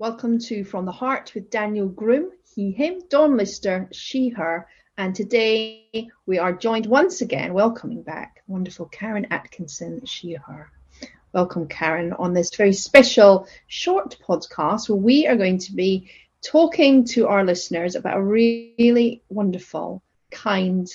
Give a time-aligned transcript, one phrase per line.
[0.00, 4.66] Welcome to From the Heart with Daniel Groom, he, him, Dawn Lister, she, her.
[4.96, 10.70] And today we are joined once again, welcoming back wonderful Karen Atkinson, she, her.
[11.34, 16.10] Welcome, Karen, on this very special short podcast where we are going to be
[16.42, 20.88] talking to our listeners about a really wonderful, kind,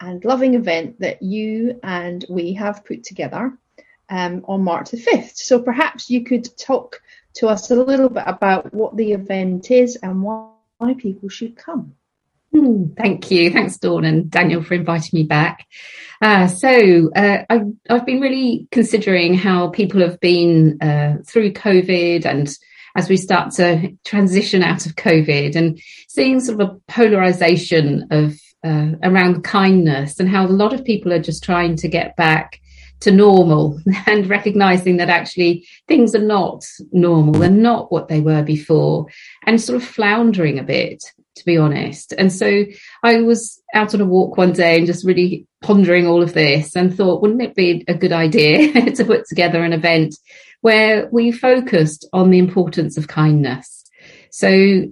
[0.00, 3.58] and loving event that you and we have put together
[4.10, 5.36] um, on March the 5th.
[5.36, 7.02] So perhaps you could talk
[7.38, 10.52] to us a little bit about what the event is and why,
[10.96, 11.94] people should come.
[12.54, 13.50] Mm, thank you.
[13.50, 15.66] Thanks, Dawn and Daniel, for inviting me back.
[16.22, 22.24] Uh, so, uh, I've, I've, been really considering how people have been uh, through COVID
[22.24, 22.48] and
[22.96, 28.34] as we start to transition out of COVID and seeing sort of a polarization of
[28.64, 32.60] uh, around kindness and how a lot of people are just trying to get back
[33.00, 37.42] to normal and recognizing that actually things are not normal.
[37.42, 39.06] And not what they were before
[39.44, 41.02] and sort of floundering a bit
[41.38, 42.12] to be honest.
[42.18, 42.64] And so
[43.02, 46.76] i was out on a walk one day and just really pondering all of this
[46.76, 50.14] and thought wouldn't it be a good idea to put together an event
[50.60, 53.84] where we focused on the importance of kindness?
[54.30, 54.84] So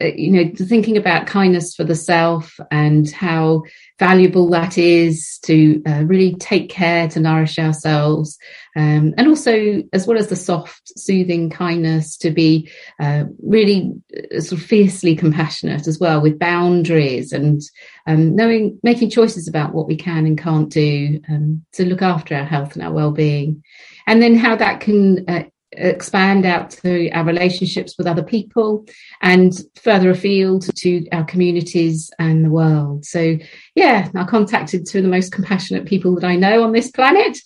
[0.00, 3.62] you know, thinking about kindness for the self and how
[3.98, 8.38] valuable that is to uh, really take care to nourish ourselves.
[8.76, 13.92] Um, and also, as well as the soft, soothing kindness, to be uh, really
[14.34, 17.62] uh, sort of fiercely compassionate as well with boundaries and
[18.06, 22.34] um, knowing, making choices about what we can and can't do um, to look after
[22.34, 23.62] our health and our well-being.
[24.06, 25.44] And then how that can uh,
[25.76, 28.86] expand out to our relationships with other people
[29.20, 33.04] and further afield to our communities and the world.
[33.04, 33.38] So,
[33.74, 37.38] yeah, I contacted two of the most compassionate people that I know on this planet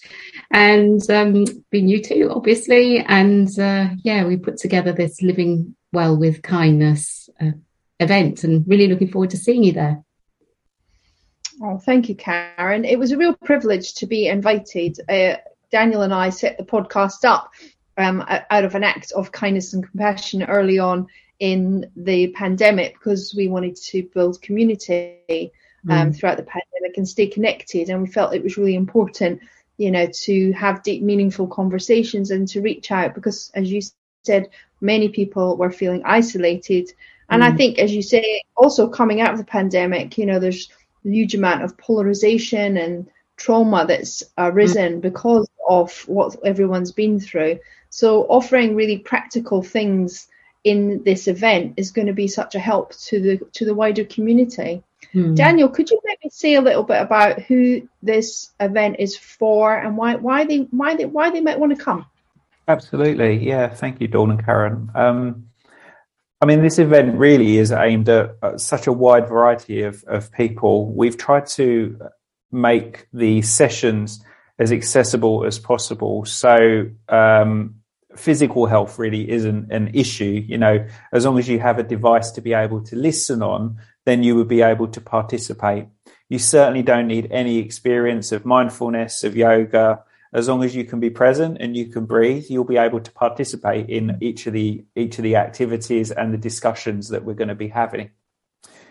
[0.51, 2.99] and um, been you two, obviously.
[3.01, 7.53] And uh, yeah, we put together this Living Well with Kindness uh,
[8.01, 10.03] event and really looking forward to seeing you there.
[11.63, 12.85] Oh, thank you, Karen.
[12.85, 14.99] It was a real privilege to be invited.
[15.09, 15.37] Uh,
[15.71, 17.51] Daniel and I set the podcast up
[17.99, 21.09] um, out of an act of kindness and compassion early on
[21.41, 25.53] in the pandemic because we wanted to build community
[25.89, 26.17] um, mm.
[26.17, 27.91] throughout the pandemic and stay connected.
[27.91, 29.41] And we felt it was really important,
[29.77, 33.83] you know, to have deep, meaningful conversations and to reach out because, as you
[34.25, 34.49] said,
[34.81, 36.93] many people were feeling isolated.
[37.29, 37.53] And mm.
[37.53, 40.69] I think, as you say, also coming out of the pandemic, you know, there's
[41.05, 45.01] a huge amount of polarization and trauma that's arisen mm.
[45.01, 47.59] because of what everyone's been through.
[47.91, 50.29] So offering really practical things
[50.65, 54.05] in this event is going to be such a help to the to the wider
[54.05, 54.83] community.
[55.13, 55.35] Hmm.
[55.35, 59.97] Daniel, could you maybe say a little bit about who this event is for and
[59.97, 62.07] why why they why they why they might want to come?
[62.67, 63.69] Absolutely, yeah.
[63.69, 64.91] Thank you, Dawn and Karen.
[64.95, 65.49] Um,
[66.41, 70.31] I mean, this event really is aimed at, at such a wide variety of, of
[70.31, 70.93] people.
[70.93, 71.99] We've tried to
[72.53, 74.23] make the sessions
[74.59, 76.25] as accessible as possible.
[76.25, 77.77] So um,
[78.17, 80.45] physical health really isn't an issue.
[80.47, 83.79] You know, as long as you have a device to be able to listen on,
[84.05, 85.87] then you would be able to participate.
[86.29, 90.03] You certainly don't need any experience of mindfulness, of yoga.
[90.33, 93.13] As long as you can be present and you can breathe, you'll be able to
[93.13, 97.49] participate in each of the each of the activities and the discussions that we're going
[97.49, 98.11] to be having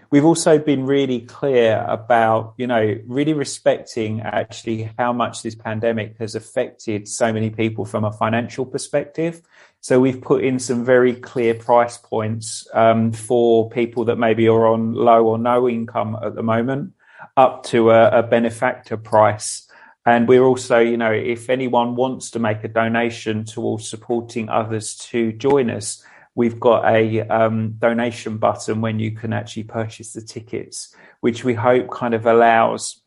[0.10, 6.18] we've also been really clear about, you know, really respecting actually how much this pandemic
[6.18, 9.42] has affected so many people from a financial perspective.
[9.82, 14.68] So we've put in some very clear price points um, for people that maybe are
[14.68, 16.94] on low or no income at the moment,
[17.36, 19.68] up to a, a benefactor price.
[20.06, 24.96] And we're also, you know, if anyone wants to make a donation towards supporting others
[25.10, 26.04] to join us,
[26.38, 31.56] we've got a um, donation button when you can actually purchase the tickets, which we
[31.56, 33.02] hope kind of allows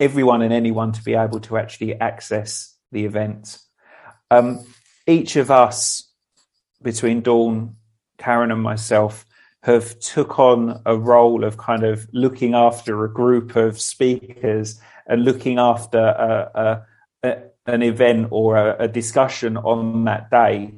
[0.00, 3.58] everyone and anyone to be able to actually access the event.
[4.28, 4.66] Um,
[5.06, 6.10] each of us,
[6.82, 7.76] between Dawn,
[8.18, 9.24] Karen, and myself,
[9.62, 15.24] have took on a role of kind of looking after a group of speakers and
[15.24, 16.84] looking after a,
[17.22, 20.72] a, a, an event or a, discussion on that day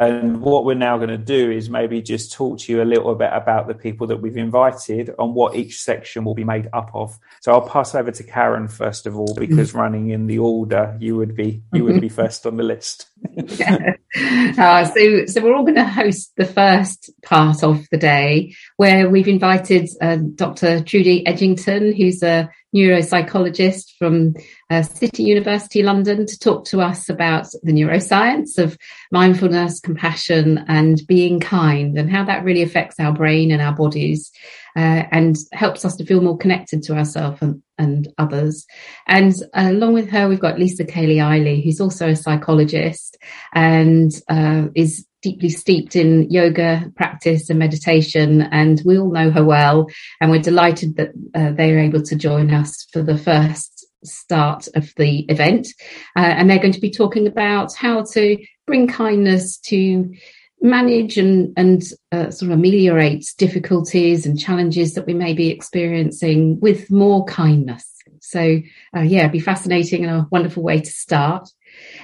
[0.00, 3.14] and what we're now going to do is maybe just talk to you a little
[3.14, 6.90] bit about the people that we've invited and what each section will be made up
[6.94, 7.18] of.
[7.40, 9.78] So I'll pass over to Karen first of all, because mm-hmm.
[9.78, 13.08] running in the order, you would be you would be first on the list.
[13.34, 13.94] yeah.
[14.58, 19.08] uh, so so we're all going to host the first part of the day where
[19.08, 20.82] we've invited uh, Dr.
[20.82, 24.34] Trudi Edginton, who's a neuropsychologist from
[24.70, 28.76] uh, City University London to talk to us about the neuroscience of
[29.10, 34.30] mindfulness, compassion, and being kind, and how that really affects our brain and our bodies,
[34.76, 38.66] uh, and helps us to feel more connected to ourselves and, and others.
[39.06, 43.16] And uh, along with her, we've got Lisa Cayley Eiley, who's also a psychologist
[43.54, 49.44] and uh, is deeply steeped in yoga practice and meditation, and we all know her
[49.44, 49.88] well.
[50.20, 54.68] And we're delighted that uh, they are able to join us for the first start
[54.74, 55.66] of the event.
[56.14, 60.14] Uh, and they're going to be talking about how to bring kindness to
[60.60, 61.82] manage and, and
[62.12, 67.84] uh, sort of ameliorate difficulties and challenges that we may be experiencing with more kindness.
[68.20, 68.60] So,
[68.96, 71.48] uh, yeah, it'd be fascinating and a wonderful way to start.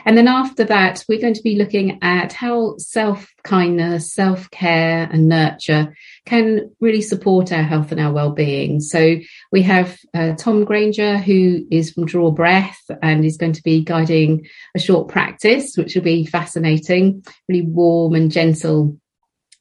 [0.05, 5.09] And then after that, we're going to be looking at how self kindness, self care,
[5.11, 5.95] and nurture
[6.27, 8.81] can really support our health and our well being.
[8.81, 9.17] So
[9.51, 13.83] we have uh, Tom Granger, who is from Draw Breath and is going to be
[13.83, 18.97] guiding a short practice, which will be fascinating, really warm and gentle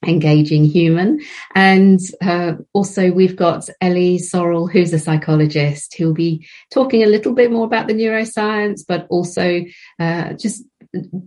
[0.06, 1.19] engaging human.
[1.56, 7.33] And uh, also, we've got Ellie Sorrell, who's a psychologist, who'll be talking a little
[7.33, 9.62] bit more about the neuroscience, but also
[10.00, 10.63] uh, just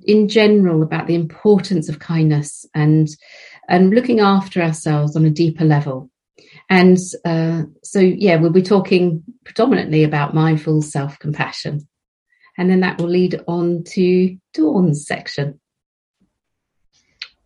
[0.04, 3.08] in general about the importance of kindness and
[3.68, 6.10] and looking after ourselves on a deeper level.
[6.68, 11.88] And uh, so, yeah, we'll be talking predominantly about mindful self compassion.
[12.56, 15.60] And then that will lead on to Dawn's section.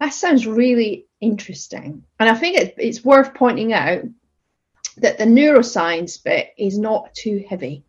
[0.01, 2.05] That sounds really interesting.
[2.21, 4.03] And I think it, it's worth pointing out
[4.99, 7.85] that the neuroscience bit is not too heavy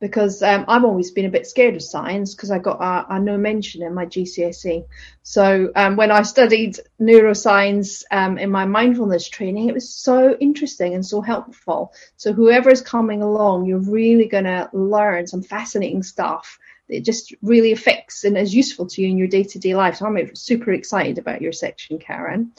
[0.00, 3.20] because um, I've always been a bit scared of science because I got a, a,
[3.20, 4.84] no mention in my GCSE.
[5.22, 10.94] So um, when I studied neuroscience um, in my mindfulness training, it was so interesting
[10.94, 11.94] and so helpful.
[12.16, 16.58] So whoever is coming along, you're really going to learn some fascinating stuff
[16.88, 19.96] it just really affects and is useful to you in your day-to-day life.
[19.96, 22.52] So I'm super excited about your section, Karen.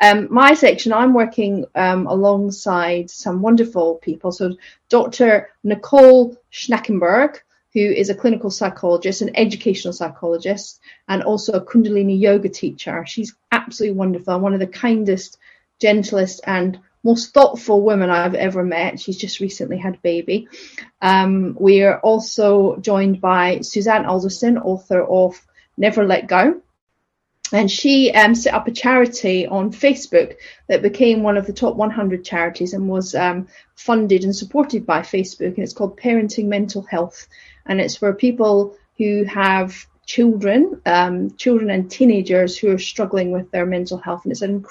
[0.00, 4.32] Um, my section, I'm working um, alongside some wonderful people.
[4.32, 4.56] So
[4.88, 5.50] Dr.
[5.64, 7.38] Nicole Schnackenberg,
[7.74, 13.04] who is a clinical psychologist, an educational psychologist, and also a Kundalini yoga teacher.
[13.06, 15.38] She's absolutely wonderful, one of the kindest,
[15.80, 19.00] gentlest, and most thoughtful woman I've ever met.
[19.00, 20.48] She's just recently had a baby.
[21.00, 25.40] Um, we are also joined by Suzanne Alderson, author of
[25.76, 26.60] Never Let Go.
[27.52, 30.36] And she um, set up a charity on Facebook
[30.68, 35.00] that became one of the top 100 charities and was um, funded and supported by
[35.00, 35.54] Facebook.
[35.54, 37.26] And it's called Parenting Mental Health.
[37.66, 43.50] And it's for people who have children, um, children and teenagers who are struggling with
[43.50, 44.24] their mental health.
[44.24, 44.64] And it's an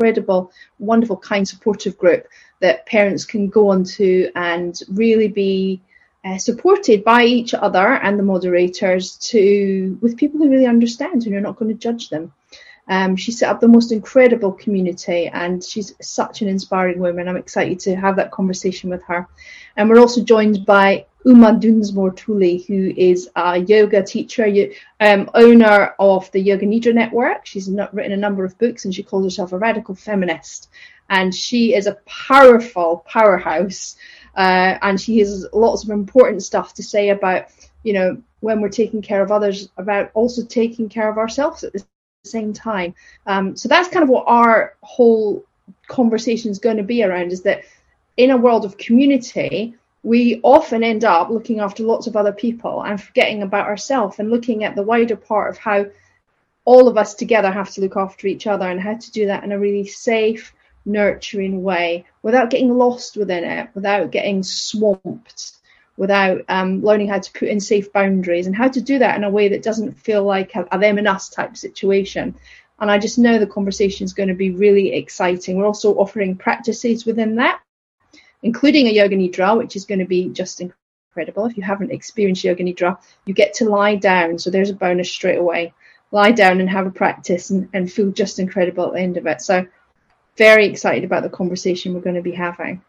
[0.00, 2.26] incredible, wonderful, kind, supportive group
[2.60, 5.80] that parents can go onto and really be
[6.28, 11.32] uh, supported by each other and the moderators to with people who really understand and
[11.32, 12.32] you're not going to judge them.
[12.88, 17.28] Um, she set up the most incredible community and she's such an inspiring woman.
[17.28, 19.26] I'm excited to have that conversation with her.
[19.76, 24.70] And we're also joined by Uma Dinsmore Tuli, who is a yoga teacher,
[25.00, 27.44] um, owner of the Yoga Nidra Network.
[27.44, 30.70] She's not written a number of books and she calls herself a radical feminist.
[31.10, 33.96] And she is a powerful powerhouse.
[34.38, 37.46] Uh, and she has lots of important stuff to say about,
[37.82, 41.72] you know, when we're taking care of others, about also taking care of ourselves at
[41.72, 41.84] the
[42.24, 42.94] same time.
[43.26, 45.44] Um, so that's kind of what our whole
[45.88, 47.64] conversation is going to be around is that
[48.16, 49.74] in a world of community,
[50.04, 54.30] we often end up looking after lots of other people and forgetting about ourselves and
[54.30, 55.84] looking at the wider part of how
[56.64, 59.42] all of us together have to look after each other and how to do that
[59.42, 60.52] in a really safe,
[60.84, 65.56] nurturing way without getting lost within it, without getting swamped,
[65.96, 69.24] without um, learning how to put in safe boundaries and how to do that in
[69.24, 72.34] a way that doesn't feel like a, a them and us type situation.
[72.80, 75.58] And I just know the conversation is going to be really exciting.
[75.58, 77.60] We're also offering practices within that
[78.42, 81.46] including a yoga nidra, which is going to be just incredible.
[81.46, 84.38] If you haven't experienced yoga nidra, you get to lie down.
[84.38, 85.72] So there's a bonus straight away.
[86.10, 89.26] Lie down and have a practice and, and feel just incredible at the end of
[89.26, 89.42] it.
[89.42, 89.66] So
[90.38, 92.82] very excited about the conversation we're going to be having.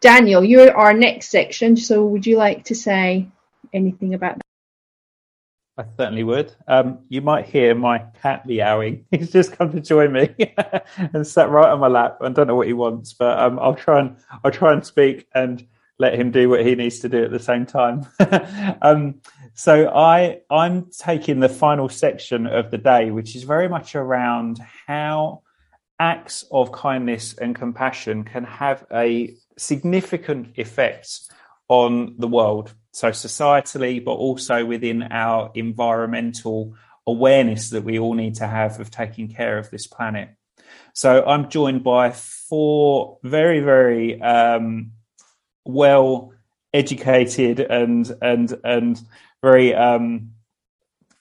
[0.00, 1.76] Daniel, you're our next section.
[1.76, 3.28] So would you like to say
[3.72, 4.42] anything about that?
[5.78, 6.52] I certainly would.
[6.68, 9.06] Um, you might hear my cat meowing.
[9.10, 10.34] He's just come to join me
[10.96, 12.18] and sat right on my lap.
[12.20, 15.26] I don't know what he wants, but um, I'll try and I'll try and speak
[15.34, 15.66] and
[15.98, 18.06] let him do what he needs to do at the same time.
[18.82, 19.20] um,
[19.54, 24.60] so I I'm taking the final section of the day, which is very much around
[24.86, 25.42] how
[26.00, 31.20] acts of kindness and compassion can have a significant effect
[31.68, 32.72] on the world.
[32.92, 36.74] So, societally, but also within our environmental
[37.06, 40.30] awareness that we all need to have of taking care of this planet.
[40.94, 44.92] So, I'm joined by four very, very um,
[45.64, 46.32] well
[46.72, 49.00] educated and and and
[49.42, 50.32] very um,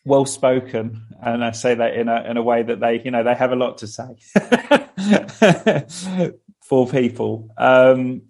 [0.09, 3.23] well spoken, and I say that in a in a way that they you know
[3.23, 4.17] they have a lot to say
[6.61, 7.49] for people.
[7.57, 8.23] Um,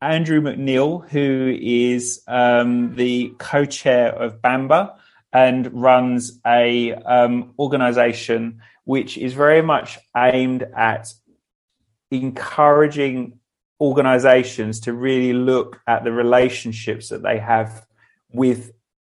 [0.00, 4.96] Andrew McNeil, who is um, the co-chair of BAMBA
[5.32, 11.12] and runs a um, organization which is very much aimed at
[12.10, 13.38] encouraging
[13.80, 17.86] organizations to really look at the relationships that they have
[18.32, 18.72] with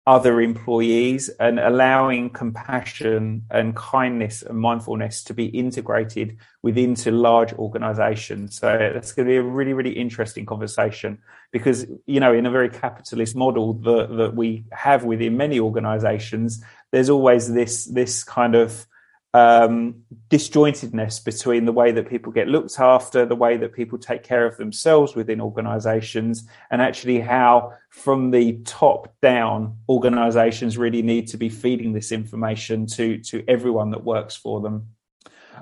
[0.07, 7.55] other employees and allowing compassion and kindness and mindfulness to be integrated within to large
[7.55, 8.59] organizations.
[8.59, 11.19] So that's going to be a really, really interesting conversation
[11.53, 16.63] because, you know, in a very capitalist model that, that we have within many organizations,
[16.91, 18.87] there's always this, this kind of
[19.35, 19.97] um,
[20.31, 24.47] disjointedness between the way that people get looked after, the way that people take care
[24.47, 31.37] of themselves within organizations, and actually how, from the top down, organizations really need to
[31.37, 34.89] be feeding this information to, to everyone that works for them.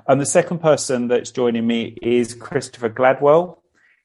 [0.07, 3.57] And the second person that's joining me is Christopher Gladwell.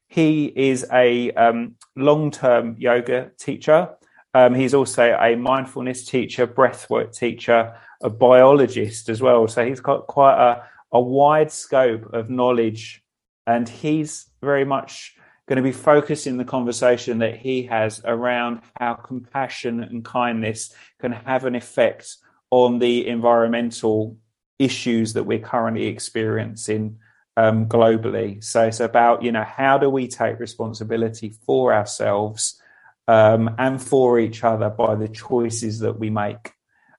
[0.06, 3.90] He is a um, long term yoga teacher.
[4.32, 9.48] Um, he's also a mindfulness teacher, breathwork teacher, a biologist as well.
[9.48, 13.02] So he's got quite a, a wide scope of knowledge,
[13.46, 15.16] and he's very much
[15.48, 21.12] going to be focusing the conversation that he has around how compassion and kindness can
[21.12, 22.16] have an effect
[22.50, 24.18] on the environmental
[24.58, 26.98] issues that we're currently experiencing
[27.36, 28.42] um, globally.
[28.44, 32.60] So it's about, you know, how do we take responsibility for ourselves
[33.06, 36.52] um, and for each other by the choices that we make?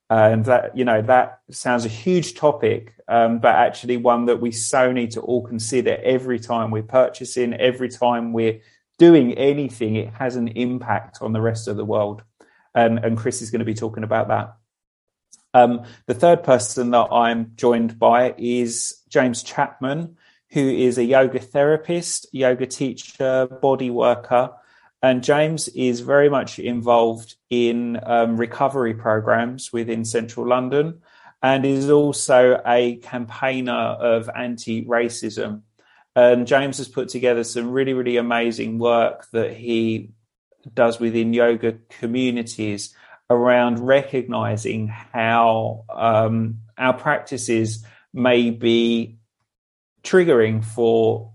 [0.10, 4.52] And that you know that sounds a huge topic um, but actually one that we
[4.52, 8.60] so need to all consider every time we're purchasing every time we're
[8.98, 12.24] doing anything it has an impact on the rest of the world.
[12.76, 14.56] And, and chris is going to be talking about that.
[15.54, 20.16] Um, the third person that i'm joined by is james chapman
[20.52, 24.52] who is a yoga therapist yoga teacher body worker
[25.02, 31.02] and James is very much involved in um, recovery programs within central London
[31.42, 35.62] and is also a campaigner of anti racism.
[36.16, 40.12] And James has put together some really, really amazing work that he
[40.74, 42.94] does within yoga communities
[43.30, 49.18] around recognizing how um, our practices may be
[50.04, 51.32] triggering for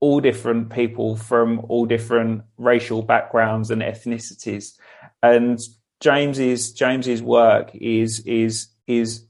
[0.00, 4.76] all different people from all different racial backgrounds and ethnicities.
[5.22, 5.60] And
[6.00, 9.26] James's James's work is is is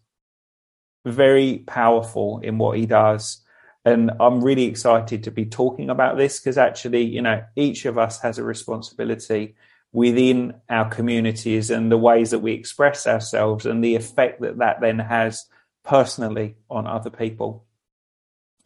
[1.04, 3.42] very powerful in what he does.
[3.84, 7.98] And I'm really excited to be talking about this because actually, you know, each of
[7.98, 9.54] us has a responsibility
[9.92, 14.80] within our communities and the ways that we express ourselves and the effect that that
[14.80, 15.46] then has
[15.82, 17.64] personally on other people.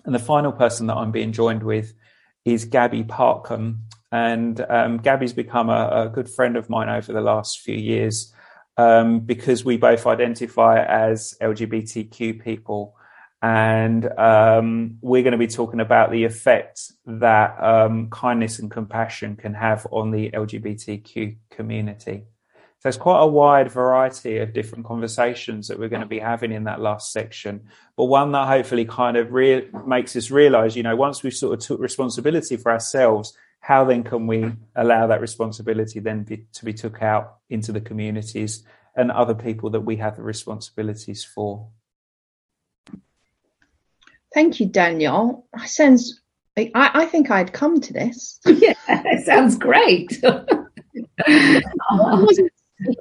[0.04, 1.94] And the final person that I'm being joined with
[2.44, 3.82] is Gabby Parkham.
[4.12, 8.32] And um, Gabby's become a, a, good friend of mine over the last few years
[8.76, 12.94] um, because we both identify as LGBTQ people.
[13.42, 19.36] And um, we're going to be talking about the effect that um, kindness and compassion
[19.36, 22.24] can have on the LGBTQ community.
[22.84, 26.52] So it's quite a wide variety of different conversations that we're going to be having
[26.52, 27.62] in that last section,
[27.96, 31.54] but one that hopefully kind of re- makes us realize, you know, once we've sort
[31.54, 36.64] of took responsibility for ourselves, how then can we allow that responsibility then be, to
[36.66, 38.64] be took out into the communities
[38.94, 41.66] and other people that we have the responsibilities for?
[44.34, 45.46] Thank you, Daniel.
[45.64, 46.20] Sounds.
[46.58, 48.40] I, I think I'd come to this.
[48.44, 50.22] yeah, it sounds great.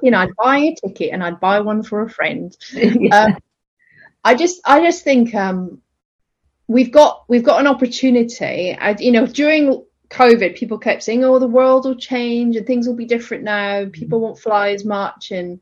[0.01, 2.55] you know, I'd buy a ticket and I'd buy one for a friend.
[2.73, 3.25] yeah.
[3.25, 3.37] um,
[4.23, 5.81] I just, I just think um,
[6.67, 8.73] we've got we've got an opportunity.
[8.73, 12.87] I, you know, during COVID, people kept saying, "Oh, the world will change and things
[12.87, 13.85] will be different now.
[13.91, 15.59] People won't fly as much, and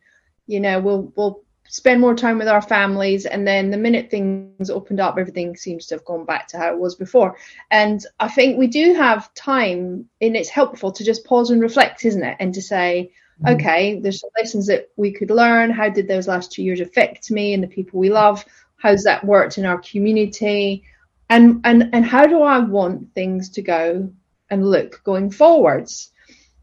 [0.47, 4.69] you know, we'll we'll spend more time with our families." And then the minute things
[4.69, 7.37] opened up, everything seems to have gone back to how it was before.
[7.71, 12.05] And I think we do have time, and it's helpful to just pause and reflect,
[12.05, 12.37] isn't it?
[12.39, 13.20] And to say, Mm-hmm.
[13.43, 13.55] Mm.
[13.55, 15.69] okay, there's lessons that we could learn.
[15.69, 18.43] How did those last two years affect me and the people we love?
[18.77, 20.83] How's that worked in our community?
[21.29, 24.11] And and and how do I want things to go
[24.49, 26.11] and look going forwards?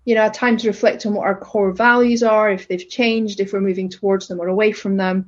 [0.08, 3.52] you know, time to reflect on what our core values are, if they've changed, if
[3.52, 5.26] we're moving towards them or away from them.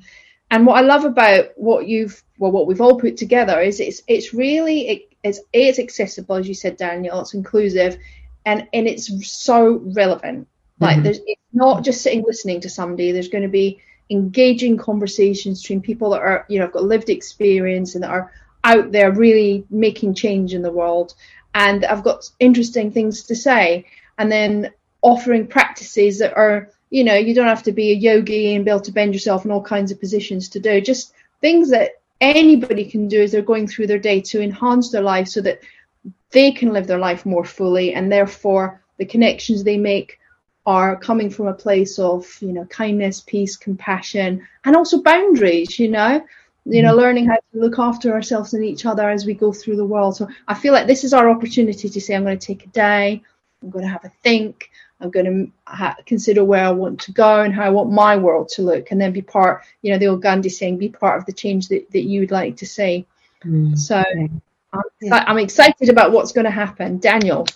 [0.50, 4.00] And what I love about what you've, well, what we've all put together is it's
[4.09, 7.21] it's really it, it's it's accessible, as you said, Daniel.
[7.21, 7.99] It's inclusive,
[8.47, 10.49] and and it's so relevant.
[10.80, 11.04] Like mm-hmm.
[11.04, 13.12] there's it's not just sitting listening to somebody.
[13.12, 17.10] There's going to be engaging conversations between people that are you know have got lived
[17.10, 18.32] experience and that are
[18.64, 21.14] out there really making change in the world
[21.54, 23.87] and I've got interesting things to say
[24.18, 24.72] and then
[25.02, 28.70] offering practices that are you know you don't have to be a yogi and be
[28.70, 32.84] able to bend yourself in all kinds of positions to do just things that anybody
[32.84, 35.60] can do as they're going through their day to enhance their life so that
[36.32, 40.19] they can live their life more fully and therefore the connections they make
[40.67, 45.88] are coming from a place of you know kindness peace compassion and also boundaries you
[45.88, 46.23] know?
[46.67, 47.00] You know mm-hmm.
[47.00, 50.17] learning how to look after ourselves and each other as we go through the world.
[50.17, 52.69] So i feel like this is our opportunity to say i'm going to take a
[52.69, 53.23] day
[53.62, 57.12] i'm going to have a think i'm going to ha- consider where i want to
[57.12, 59.99] go and how i want my world to look and then be part you know
[59.99, 62.67] the old gandhi saying be part of the change that, that you would like to
[62.67, 63.07] see.
[63.45, 63.76] Mm.
[63.79, 64.05] so
[64.73, 66.99] I'm, I'm excited about what's going to happen.
[66.99, 67.47] Daniel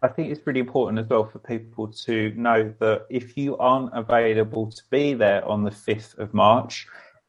[0.00, 3.90] I think it's really important as well for people to know that if you aren't
[3.96, 6.86] available to be there on the 5th of March,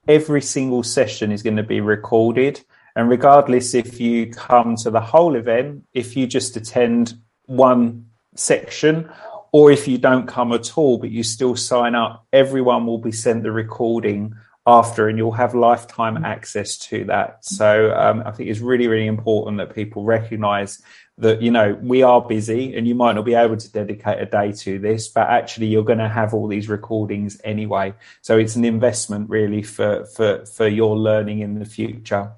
[0.08, 2.62] every single session is going to be recorded.
[2.96, 7.16] And regardless if you come to the whole event, if you just attend
[7.48, 9.10] one section,
[9.52, 13.12] or if you don't come at all, but you still sign up, everyone will be
[13.12, 14.36] sent the recording
[14.68, 17.44] after and you'll have lifetime access to that.
[17.44, 20.82] So um, I think it's really, really important that people recognize
[21.20, 24.26] that you know we are busy and you might not be able to dedicate a
[24.26, 27.94] day to this but actually you're going to have all these recordings anyway.
[28.22, 32.32] So it's an investment really for for for your learning in the future.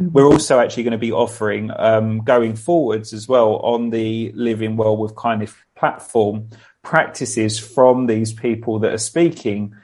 [0.00, 0.12] Mm-hmm.
[0.12, 4.76] we're also actually going to be offering um, going forwards as well on the living
[4.76, 6.48] well with kindness platform
[6.82, 9.74] practices from these people that are speaking.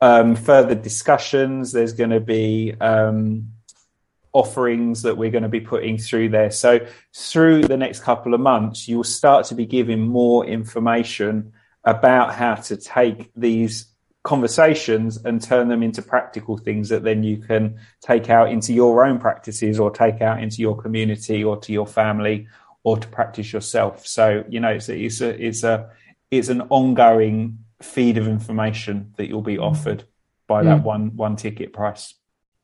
[0.00, 3.52] Um, further discussions there's going to be um,
[4.32, 6.50] offerings that we're going to be putting through there.
[6.50, 11.52] So through the next couple of months, you'll start to be given more information
[11.84, 13.86] about how to take these
[14.22, 19.04] conversations and turn them into practical things that then you can take out into your
[19.04, 22.46] own practices or take out into your community or to your family
[22.84, 24.06] or to practice yourself.
[24.06, 25.90] So, you know, it's a, it's a, it's a,
[26.30, 30.04] it's an ongoing feed of information that you'll be offered
[30.46, 30.84] by that mm.
[30.84, 32.14] one, one ticket price.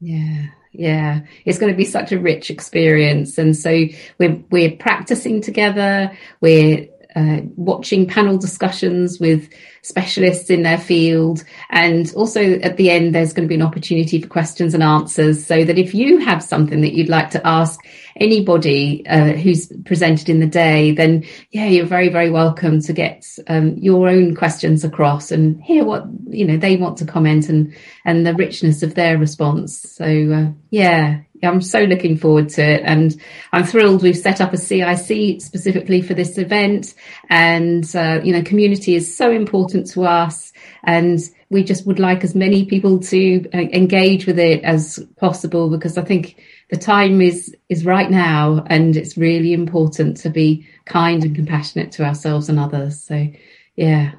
[0.00, 1.20] Yeah, yeah.
[1.44, 3.38] It's going to be such a rich experience.
[3.38, 3.86] And so
[4.18, 6.16] we're, we're practicing together.
[6.40, 9.48] We're uh, watching panel discussions with
[9.80, 11.42] specialists in their field.
[11.70, 15.46] And also at the end, there's going to be an opportunity for questions and answers
[15.46, 17.80] so that if you have something that you'd like to ask
[18.16, 23.26] anybody uh, who's presented in the day, then yeah, you're very, very welcome to get
[23.48, 27.74] um, your own questions across and hear what, you know, they want to comment and,
[28.04, 29.80] and the richness of their response.
[29.80, 32.82] So uh, yeah, I'm so looking forward to it.
[32.84, 33.20] And
[33.52, 36.94] I'm thrilled we've set up a CIC specifically for this event.
[37.28, 40.52] And, uh, you know, community is so important to us.
[40.84, 41.20] And
[41.50, 45.96] we just would like as many people to uh, engage with it as possible because
[45.96, 48.64] I think the time is, is right now.
[48.66, 53.02] And it's really important to be kind and compassionate to ourselves and others.
[53.02, 53.28] So
[53.76, 54.12] yeah,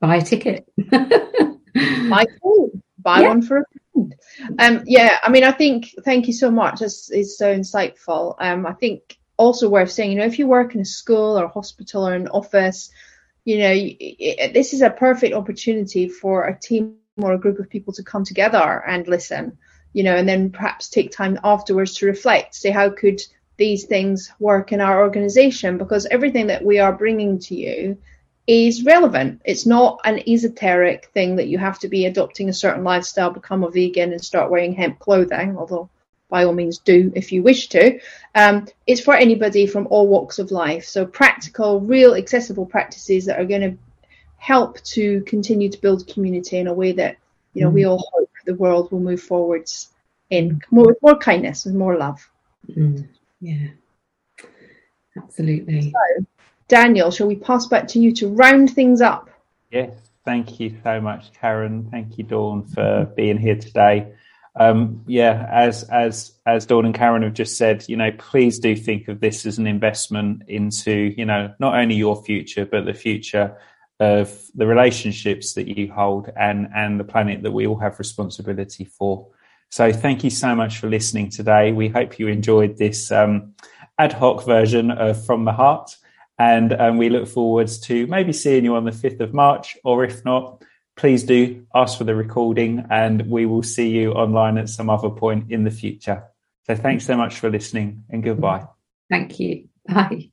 [0.00, 0.68] buy a ticket.
[0.90, 3.28] buy two, buy yeah.
[3.28, 3.64] one for a
[4.58, 6.80] um, yeah, I mean, I think thank you so much.
[6.80, 8.36] This is so insightful.
[8.38, 11.44] Um, I think also worth saying, you know, if you work in a school or
[11.44, 12.90] a hospital or an office,
[13.44, 17.70] you know, it, this is a perfect opportunity for a team or a group of
[17.70, 19.56] people to come together and listen,
[19.92, 23.20] you know, and then perhaps take time afterwards to reflect, say how could
[23.56, 27.96] these things work in our organization because everything that we are bringing to you
[28.46, 29.40] is relevant.
[29.44, 33.64] It's not an esoteric thing that you have to be adopting a certain lifestyle, become
[33.64, 35.88] a vegan, and start wearing hemp clothing, although
[36.28, 37.98] by all means do if you wish to.
[38.34, 40.84] Um, it's for anybody from all walks of life.
[40.84, 43.78] So, practical, real, accessible practices that are going to
[44.36, 47.16] help to continue to build community in a way that
[47.54, 47.74] you know mm.
[47.74, 49.88] we all hope the world will move forwards
[50.30, 52.28] in more with more kindness and more love.
[52.70, 53.08] Mm.
[53.40, 53.68] Yeah,
[55.16, 55.92] absolutely.
[55.92, 56.26] So,
[56.68, 59.30] Daniel, shall we pass back to you to round things up?
[59.70, 59.90] Yes,
[60.24, 61.88] thank you so much, Karen.
[61.90, 64.12] Thank you, Dawn, for being here today.
[64.58, 68.74] Um, yeah, as as as Dawn and Karen have just said, you know, please do
[68.74, 72.94] think of this as an investment into, you know, not only your future but the
[72.94, 73.56] future
[74.00, 78.84] of the relationships that you hold and and the planet that we all have responsibility
[78.84, 79.28] for.
[79.70, 81.72] So, thank you so much for listening today.
[81.72, 83.52] We hope you enjoyed this um,
[83.98, 85.96] ad hoc version of From the Heart.
[86.38, 90.04] And um, we look forward to maybe seeing you on the 5th of March, or
[90.04, 90.62] if not,
[90.96, 95.10] please do ask for the recording and we will see you online at some other
[95.10, 96.24] point in the future.
[96.66, 98.66] So thanks so much for listening and goodbye.
[99.08, 99.68] Thank you.
[99.88, 100.30] Bye.